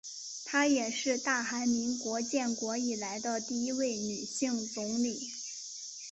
[0.45, 5.29] 她也是大韩民国建国以来的第一位女性总理。